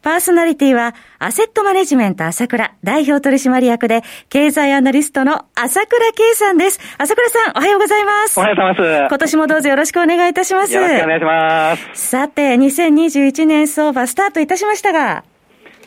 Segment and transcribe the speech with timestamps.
[0.00, 6.78] パーソナリティは、アセットマネジメント朝倉代表取締役で、経済アナリストの朝倉圭さんです。
[6.98, 8.38] 朝倉さん、おはようございます。
[8.38, 9.08] おはようございます。
[9.08, 10.74] 今年もどうぞよろしくお願いいたします。
[10.74, 12.10] よろしくお願いします。
[12.10, 15.24] さて、2021年相場スタートいたしましたが。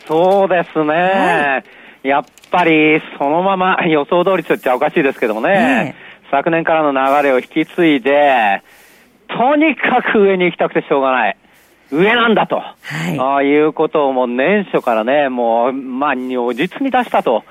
[0.08, 0.94] そうですね。
[0.94, 1.64] は
[2.04, 5.96] い、やっぱり、そのまま予想通りと言っちゃおかしいですけどもね。
[6.32, 8.62] 昨年からの流れを引き継いで、
[9.30, 11.38] とにかく上に行きたくてしょうがない。
[11.92, 12.74] 上なんだと、は
[13.12, 17.44] い、あいうことをもう年初からね、もう、まあ、如実に出したと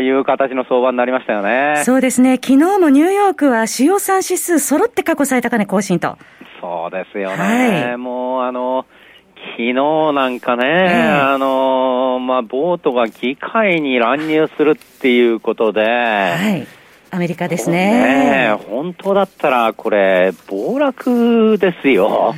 [0.00, 1.82] いう形の相場になりましたよね。
[1.84, 2.36] そうですね。
[2.36, 6.16] 昨日もニューヨークは主要産指数揃って過去最高値更新と。
[6.60, 7.36] そうですよね。
[7.36, 8.86] はい、もう、あの、
[9.50, 10.88] 昨日なんかね、
[11.20, 16.66] あの、まあ、ボートが議会に乱入するっていうことで、はい。
[17.10, 18.48] アメリカですね。
[18.48, 22.34] ね本当だったら、これ、暴落ですよ。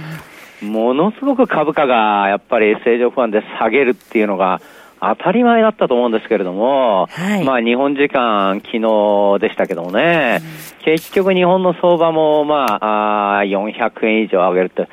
[0.65, 4.61] ものすごく株価がやっぱり正常不安で下げるっていうのが
[5.01, 14.89] 当たり前だったと思うんですけれども、はい、まあ日本時間昨日でしたけどもね、うん、結局日本の相場もまああ400円以上上げるって、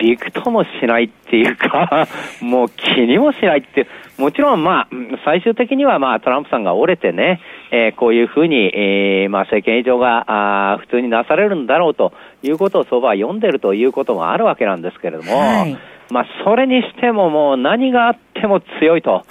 [0.00, 2.08] びくともしないっていうか
[2.40, 3.86] もう気にもしないっていう、
[4.22, 4.88] もちろんまあ、
[5.24, 12.12] 最終的にはまあトランプさんが折れてね、えー、こういうふうに、えー、まあ政権移上があ普通になされるんだろうと
[12.42, 15.76] いうことを相場は読んでるということもあるわけなんですけれども、はい、
[16.10, 19.24] まあそれにしてももう何があっても強いと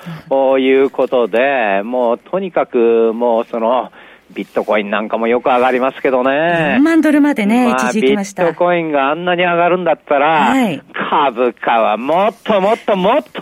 [0.59, 3.91] いうことで、もうとにかくもうその、
[4.31, 6.77] ビットコインなんかもよく上がりますけどね。
[6.77, 8.43] 4万ドルまでね、まあ、一時ました。
[8.43, 13.41] ビットコインがあんなに上がるんだったら、はい、株価はもっともっともっと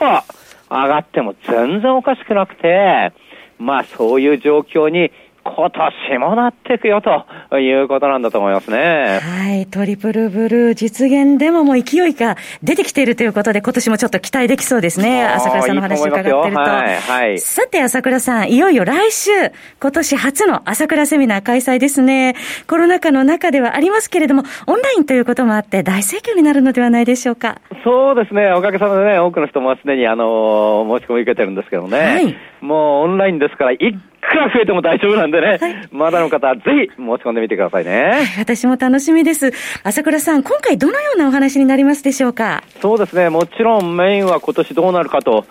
[0.69, 3.11] 上がっても全然おかしくなくて、
[3.57, 5.11] まあそういう状況に
[5.55, 9.19] 今年もなっていくよということなんだと思いますね。
[9.21, 9.65] はい。
[9.67, 15.25] トリプルブルー実現でももう勢いが出てきているということで、今年もちょっと期待できそうですね。
[15.25, 16.47] 朝倉さんの話伺ってると。
[16.47, 17.39] いいとはい、はい。
[17.39, 19.31] さて、朝倉さん、いよいよ来週、
[19.79, 22.35] 今年初の朝倉セミナー開催ですね。
[22.67, 27.61] コロナ禍の中ではありますけれども、オンラインということもあって大盛況になるのではないでしょうか。
[27.83, 28.51] そうですね。
[28.51, 31.97] おかげさまでね、多くの人もすでにあの、申し込み受けてるんですけどね。
[31.99, 32.35] はい。
[32.61, 38.01] もうオンラインですから、一くら増えても大丈夫なんでね、はい、まだの方、ぜひ申し込んでみてくださいね。
[38.01, 39.51] はい、私も楽しみです。
[39.83, 42.63] 朝倉さん、今回どのようなお話になりますでしょうか？
[42.81, 45.45] そうですね、もちろんメインは今年どうなるかと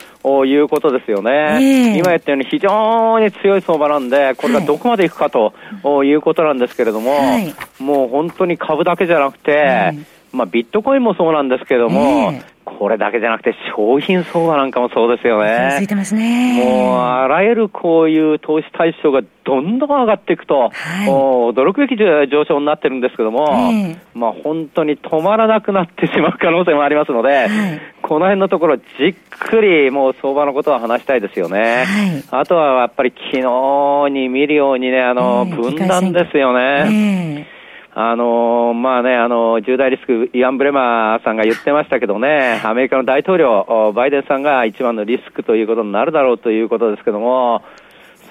[0.45, 1.31] いうことですよね。
[1.31, 5.55] えー、今言ったように非常に強い相場なんで、これがどこまでいくかと
[6.05, 9.93] いうことなんですけれども、はい、もう本当に株だけじゃなくて、
[10.33, 15.77] まあ、ビットコインもそうなんですけども、えーこれだけじゃなくて商品相場なんかもそうですよね。
[15.79, 16.63] ついてますね。
[16.65, 20.73] もう、あらゆるこういう投資対象がどんどん上がっていくと、はい、
[21.09, 27.49] 驚くべき上昇になってるんですけども、えー、まあ本当に止まらなくなってしまう可能性もありますので、はい、
[28.03, 31.85] この辺のところじっくりもう相場のことは話したいですよね。
[32.31, 37.56] はい、あとはやっぱり昨日に見るようにね、あの、えー、分断ですよね。
[37.99, 47.63] あのまあね、あの重大リスク、イアン・ブレマーさんが言ってましたけどね、 アメリカの大統領、バイデンさんが一番のリスクということになるだろうということですけども、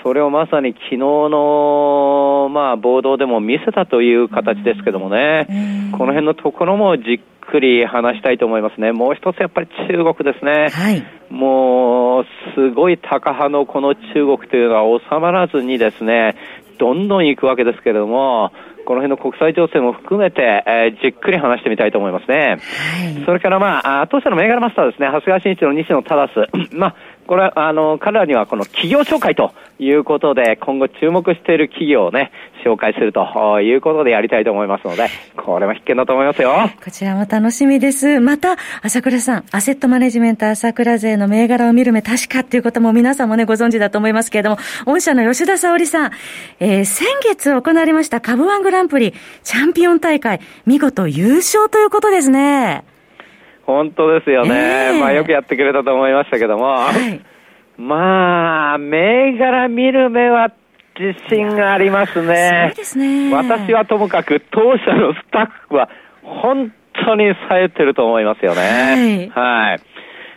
[0.04, 5.48] それをまさに昨日の、まあ、暴動でも見せたという形ですけどもね、
[5.94, 8.92] この辺のところもじっくり話したいと思いますね。
[8.92, 10.68] もう一つやっぱり中国ですね。
[10.70, 11.04] はい、
[11.34, 16.36] もう、すごい高派のこの中国というのは収まらずにですね、
[16.78, 18.52] どんどん行くわけですけれども、
[18.86, 22.58] この辺の国際情勢も含めて、えー、じっくり話してみたいと思いますね。
[22.58, 26.48] はい、それからまあ、当社の銘柄マスターですね、長谷川慎一の西野忠。
[26.72, 26.96] まあ、
[27.28, 32.32] これは、あの、彼らにはこの企業紹介ということで、今後注目している企業をね、
[32.66, 36.70] 紹介するということでやりたいと思いますので、これも必見だと思いますよ。
[36.84, 38.20] こちらも楽しみです。
[38.20, 46.12] また、朝倉さん、アセットマネジメント朝倉勢の銘柄を見る目確かっていうことも皆さんもね、ご存知だと思いますけれども、御社の吉田沙織さん、
[46.60, 49.14] えー、先月行われました株ワングランプリ
[49.44, 52.84] チャンピオン大会、見事優勝ということですね。
[53.66, 54.90] 本当ですよね。
[54.90, 56.66] えー、まあよくやってくれたと思いましたけども。
[56.66, 57.22] はい、
[57.82, 60.52] まあ、銘柄見る目は
[61.00, 62.72] 自信がありますね。
[62.74, 63.34] そうですね。
[63.34, 65.90] 私はともかく当社のスタッフは
[66.24, 66.72] 本
[67.06, 69.32] 当に冴えてると思いますよね。
[69.34, 69.72] はい。
[69.72, 69.80] はい。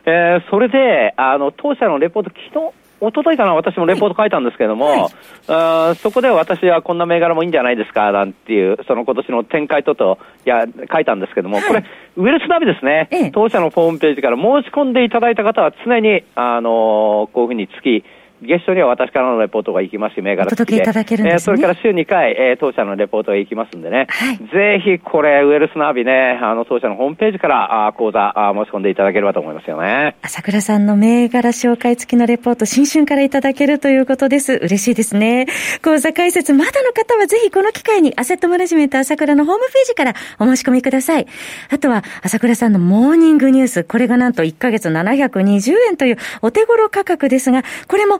[0.06, 5.08] えー、それで、あの、当社のレポート昨日、一昨日かな、私もレポート書いたんですけども、はい
[5.50, 11.84] あそこで私はこんな銘柄もいいんじゃないですか、なんていう、その今年の展開とと、いや、書いたんですけども、はい、これ、
[12.16, 18.04] ウェルスナビですね、ええ、当社のホームページから申し込んでいただいた方は常に、あのこういうふうにつき、
[18.42, 20.82] 月初には私からのレポートが行きますし、銘柄付きで。
[20.82, 24.06] いただけるんです、ね、えー、それから週2回、えー、当社のレポートが行きますんでね。
[24.08, 30.16] はい、ぜひこれ、ウェルスナビね、あの、当社のホームページから、あ講座あ申し込んでいただければと思いますよね。
[30.22, 34.54] 朝倉さんの銘柄紹介付きのレポート、新春からいただけるということです。
[34.54, 35.46] 嬉しいですね。
[35.82, 41.26] 講座解説、まだの方はぜひこの機会に、アセットマネジメント朝倉のホームページからお申し込みください。
[41.70, 48.18] あとは、朝倉さんのモーニングニュース、これがなんと1ヶ月720円というお手頃価格ですが、これも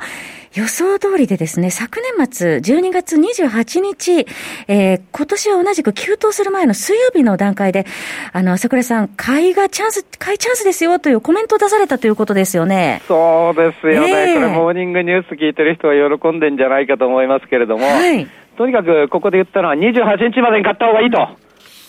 [0.55, 4.27] 予想通りでですね、昨年末12月28日、
[4.67, 7.87] えー、今年は同じく急騰する前の水曜日の段階で、
[8.33, 13.03] あの、朝倉さん、買いがチャンス、買いチャンスですよというコメントを出されたということですよね。
[13.07, 14.33] そうですよね。
[14.33, 18.27] えー、これ、モーニングニュース聞いてる人は喜んでんじゃないかと思いますけれども、はい、
[18.57, 21.29] とにかくここで言ったのは28日までに買った方がいいと。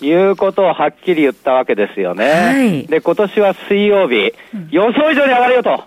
[0.01, 2.31] いうことをはっきり言ったわけですよね。
[2.31, 4.33] はい、で、今年は水曜日、
[4.72, 5.83] 予想以上に上がるよと。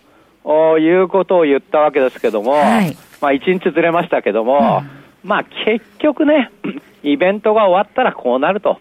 [0.80, 4.82] いうことを言ったわけですけども、はい、まあ一日ずれましたけども、
[5.24, 6.50] うん、まあ結局ね、
[7.02, 8.80] イベントが終わったらこうなると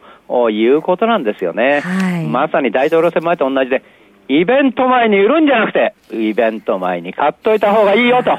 [0.49, 1.81] いうことなんですよね。
[1.81, 3.83] はい、まさに大統領選前と同じで、
[4.27, 8.37] イベント前に売るんじゃなくて、イベント前に買っといた方がいいよと。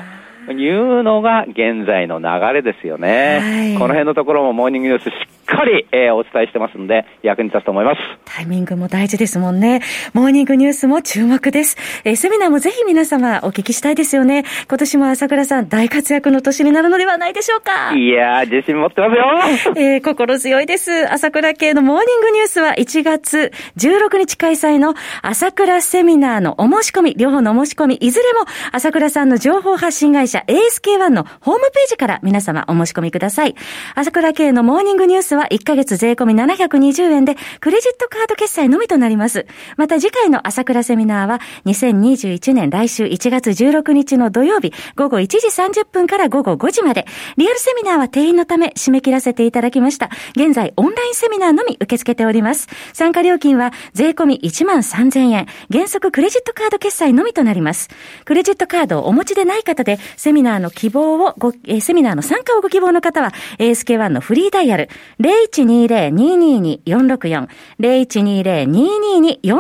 [0.51, 3.39] いうのが現在の流れですよね。
[3.41, 8.01] はい、この辺のところもモーニングニュースしっかり、えー、お伝えしてますので、役に立つと思います。
[8.25, 9.83] タイミングも大事ですもんね。
[10.15, 11.77] モーニングニュースも注目です。
[12.05, 14.45] えー、セミナーもぜひ皆様お聞きしたいですよね。
[14.69, 17.95] 今年も朝倉さん大活躍の年になるのではないでしょうか。
[17.95, 19.75] いやー、自信持ってますよ。
[19.77, 21.13] えー、心強いです。
[21.13, 33.55] 朝倉系のモーニングニュースは1月16日開催の朝倉セミナーのお申し込み、両方のお申し込み、いずれも朝倉さんの情報発信会社 ASK1 のホームページから皆様お申し込みください。
[33.95, 39.47] 朝倉系のモーニングニュースは1ヶ月税込み720円で、クレジットカード決済のみとなります。
[39.77, 47.07] また次回の朝倉セミナーは、2021年来週1月16日の土曜日、午後1時30分から午後5時まで、
[47.37, 50.11] リアルセミナーは定員のため締め切らせていただきました。
[50.37, 52.69] 現在、オンラインセミナーのみ受け付けております。
[52.93, 57.89] 参加料金は税込み1万3000円、原則クレジットカード決済のみとなります。
[58.25, 64.89] クレジットカードをお持ちでない方で、セミナーの希望をご、えー、セミナーの参加をご希望の方は、ASK1 のフリーダイヤル
[65.23, 67.49] 0120-222-464、
[67.81, 69.57] 0120-222-464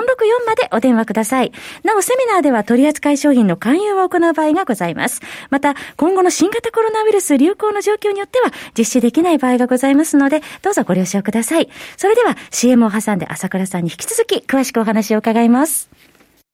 [0.46, 1.52] までお電話ください。
[1.84, 5.20] なお、セミナーでは取扱い商品の勧誘を行う場合がございます。
[5.50, 11.68] また、今後の新型コロナウイルス流行の状況によっては実施できない場合がございますので、どうぞご了承ください。
[11.96, 15.90] それでは、CM を挟んで朝倉さんに引き続き詳しくお話を伺います。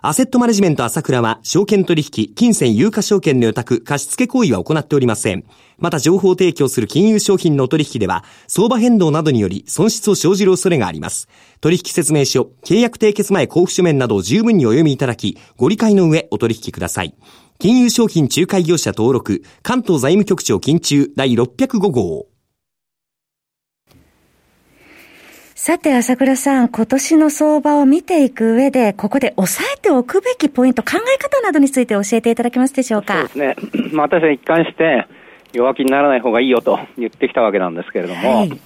[0.00, 5.42] アセットマネジメント朝倉は、証券取引、金銭有価証券の予託、貸付行為は行っておりません。
[5.76, 11.28] また、情報提供する金融商品の取引では、相場変動などにより損失を生じる恐れがあります。
[11.60, 17.16] 取引説明書、契約締結前交付書面などを十分にお読みいただき、ご理解の上お取引ください。
[17.58, 22.37] 金融商品仲介業者登録、関東財務局長金中第605号。
[25.60, 33.14] さて、朝倉さん、今年の相場を見ていく上で、ここで押さえておくべきポイント、考え方などについて教えていただけますでしょうか？
[33.14, 33.56] そうですね。
[33.92, 35.04] まあ、私は一貫して、
[35.52, 38.60] 弱気にならない方がいいよと言ってきたわけなんですけれども、はい、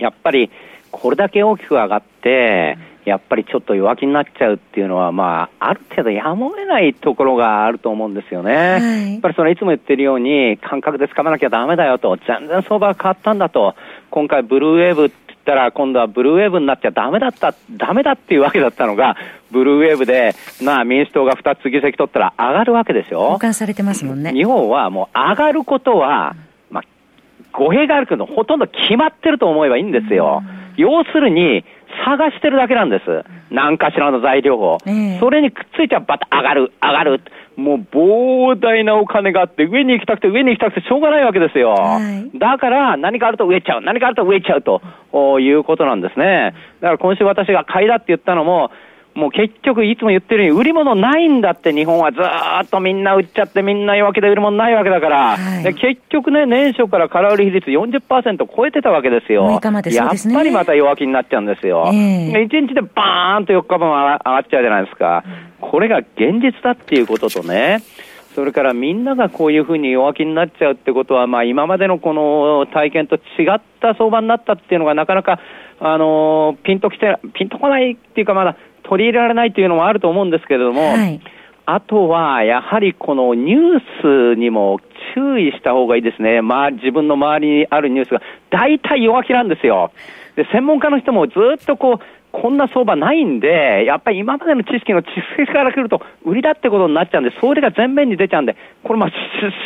[0.00, 0.50] やっぱり、
[0.90, 8.54] これだけ大きく上がって、やっぱりちょっと弱気になっちゃうっていうのは、まあ、ある程度やむを得ないところがあると思うんですよね。
[8.54, 13.74] はい、やっぱりそのいつも言ってるように、感覚で掴まなきゃダメだよと、全然相場が変わったんだと、
[14.10, 19.16] 今回ブルーウェーブってったら今度はブルーウェーブになっちゃダメだった、ダメだっていうわけだったのが、
[19.52, 23.20] ブルーウェーブで、まあ民主党が2つ議席取ったら上がるわけですよ。
[23.32, 24.32] 交換されてますもんね。
[24.32, 26.34] 日本はもう上がることは、
[26.70, 26.84] まあ、
[27.52, 30.42] 語弊があるけど、ほとんど決まってると思えばいいんですよ。
[30.76, 31.64] 要するに、
[32.04, 33.04] 探してるだけなんです。
[33.50, 34.78] 何かしらの材料を。
[34.86, 37.20] えー、それにくっついちゃバタ上がる、上がる。
[37.56, 41.70] もう膨大なお金があって、上に行きたくて、上に行きたくてしょうがないわけですよ。
[41.70, 42.00] は
[42.34, 46.54] い、だから、何かあると上行っちゃう、何かあると上行っちゃうということなんですね。
[46.80, 48.70] だから今週私が買いだって言ったのも、
[49.16, 59.46] もう結局いつも言ってるように売り物ないんだって日本はずっとみんな売っちゃってみんな弱気で売り物ないわけだから、はい、で結局ね、年初から空売り比率40%超えてたわけですよ。
[60.18, 61.90] すね、やっぱりまた弱気になっちゃうんですよ。
[61.94, 65.24] えー、1日でバーンと4日分上がっちゃうじゃないですか。
[65.62, 67.78] これが現実だっていうこととね、
[68.34, 75.40] それからみんながこういうふうに弱気になっちゃうってことは、まあ、今までのこの体験と違った相場になったっていうのがなかなか、
[75.78, 78.56] あのピンときて、ピンとこないっていうか、まだ
[78.88, 81.20] 取り入れられないというのもあると思うんですけれども、はい、
[81.66, 84.80] あとはやはりこのニュースにも
[85.14, 89.92] 注意した方がいいですね、まあ、自分の周りにあるニュースが大体弱気なんですよ。
[90.36, 91.98] で専門家の人もずっとこう
[92.42, 99.14] こんな相場ないんで、やっぱり今までの知識の知識から来ると、売りだってことになっちゃうんで、それが前面に出ちゃうんで、これまあし、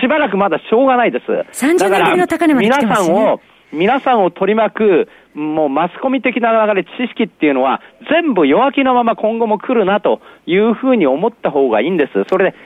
[0.00, 1.26] しばらくまだしょうがないです。
[1.26, 3.08] 30年ぶりの高値まで来てますね。
[3.08, 3.40] 皆さんを、
[3.72, 12.24] 皆さんを取り巻く、もうマスコミ的な流れ、知識っていうのは、全部弱気のまま今後も来るなというふうに思った方がいいんです。
[12.28, 12.56] それで、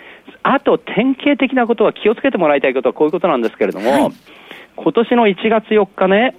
[0.42, 4.12] あと典型的なことは気をつけてもらいたいことはこういうことなんですけれども、はい
[4.76, 6.34] 今年の1月4日ね、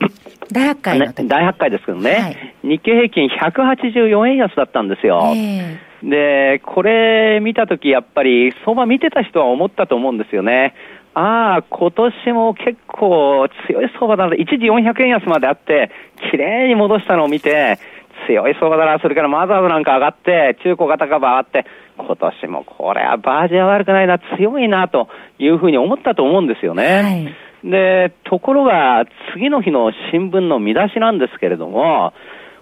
[0.51, 5.33] 大発会、ね、大発会ですけどね、はい、日経平均184円安だったんですよ。
[5.33, 10.73] えー、で、これ見たとき、やっぱり相場見てた人は思ったと思うんですよね。
[11.15, 15.89] ああ、今年も結構強い相場だな、一時400円安まであって、
[16.29, 17.79] 綺麗に戻したのを見て、
[18.27, 21.65] 強い相場だな、それからマザーズなんか上がって、中古型株上がって、
[21.97, 25.07] 今年もこれはバージは悪くないな、強いな、と
[25.39, 27.01] いうふうに思ったと思うんですよね。
[27.01, 32.13] はいで、ところが、次の日の新聞の見出しなんですけれども、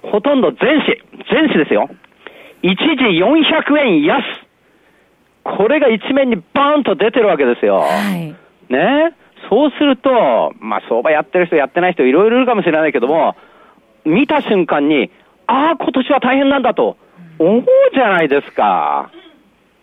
[0.01, 0.97] ほとんど全紙、
[1.29, 1.89] 全紙ですよ。
[2.61, 4.23] 一時400円安。
[5.43, 7.79] これが一面にバーンと出てるわけですよ。
[7.79, 8.33] はい、
[8.69, 9.15] ね。
[9.49, 13.35] そうすると、まあ相場やってる人やってない人いろいろいるかもしれないけども、
[14.05, 15.11] 見た瞬間に、
[15.47, 16.97] ああ、今年は大変なんだと
[17.39, 19.11] 思うじゃないですか。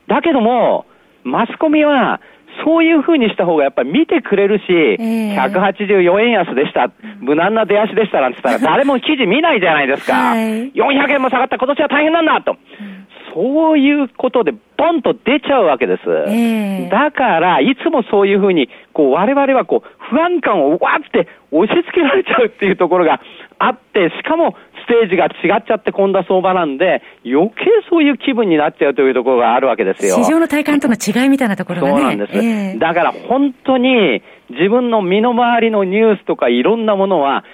[0.06, 0.86] だけども、
[1.24, 2.20] マスコミは
[2.64, 6.90] そういうふうにした方がやっぱり見てくれるし、えー、184円安でした、
[7.20, 10.14] 無難な出足でしたなんて言ったら、 誰も記事見ないじゃないですか。
[10.14, 12.56] はい、400円も下がった今年は大変なんだと。
[13.32, 16.02] そういうことで、ボンと出ちゃうわけです。
[16.28, 23.20] えー、だから、いつもそういうふうに、こう、我々はこう、不安感をわって押し付けられちゃうっていうところが
[23.58, 24.56] あって、しかも、
[24.90, 27.54] テージが違っちゃってこんな相場なんで、余計
[27.88, 30.16] そういう気分になっちゃうというところがあるわけですよ。
[30.16, 31.94] 市場の体感との違いみたいなところがね。
[31.94, 32.32] そうなんです。
[32.36, 37.44] えー、だから本当に自分の身の回りのニュースとかいろんなものは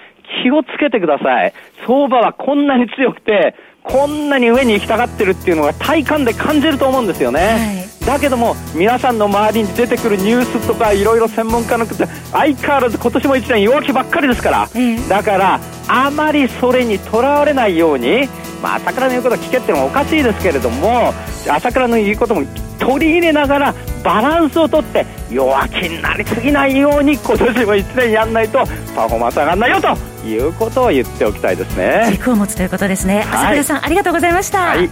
[0.43, 1.53] 気をつけてください。
[1.85, 3.53] 相場はこんなに強くて、
[3.83, 14.67] こんなに上に行きたがってるっていうのが体感で感じると思うんですよね、はい、だけども皆さんの周りに出てくるニュースとかいろいろ専門家の方相変わらず今年も1年弱気ばっかりですから、
[15.07, 18.27] だからあまりそれにとらわれないように
[18.61, 21.13] まあ、朝倉の言うこと聞けってのはおかしいですけれども
[21.49, 22.43] 朝倉の言うことも
[22.79, 28.59] 取り入れながらバランスをとって弱気になりすぎないように今年も1年やんないと
[28.95, 32.07] パフォーマンス上がらないよということを言っておきたいですね。
[32.11, 34.89] 軸を持つということですね、朝倉さんありがとうございました、はい、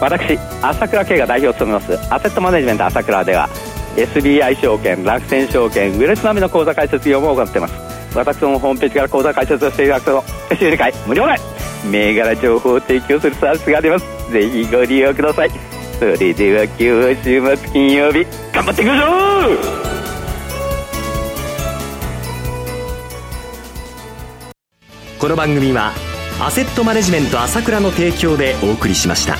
[0.00, 3.48] 私朝倉慶が代表を務めますアセットマネジメント朝倉では
[3.96, 10.24] SBI 証券楽天証券ウェルス並みの口座開設業務を行っています私のホームページから口座開設をしていただくと
[10.56, 11.36] 修理会無料で
[11.90, 14.32] 銘柄情報を提供するサービスがあります。
[14.32, 15.50] ぜひご利用ください。
[15.98, 18.96] それでは今日は週末金曜日頑張っていくぞ
[25.18, 25.92] この番組は
[26.40, 29.36] アセットマネジメント朝倉の提供でお送りしました。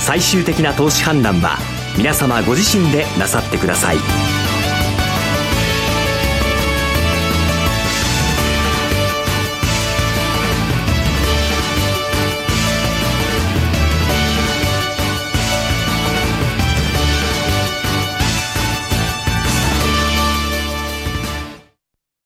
[0.00, 1.56] 最終的な投資判断は
[1.96, 4.43] 皆様ご自身でなさってください。